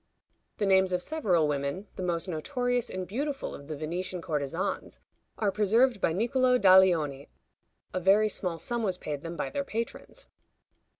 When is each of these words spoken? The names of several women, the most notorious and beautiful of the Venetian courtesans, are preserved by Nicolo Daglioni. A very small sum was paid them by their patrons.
The 0.57 0.65
names 0.65 0.93
of 0.93 1.03
several 1.03 1.47
women, 1.47 1.85
the 1.95 2.01
most 2.01 2.27
notorious 2.27 2.89
and 2.89 3.07
beautiful 3.07 3.53
of 3.53 3.67
the 3.67 3.77
Venetian 3.77 4.19
courtesans, 4.19 4.99
are 5.37 5.51
preserved 5.51 6.01
by 6.01 6.11
Nicolo 6.11 6.57
Daglioni. 6.57 7.29
A 7.93 7.99
very 7.99 8.27
small 8.27 8.57
sum 8.57 8.81
was 8.81 8.97
paid 8.97 9.21
them 9.21 9.35
by 9.37 9.51
their 9.51 9.63
patrons. 9.63 10.25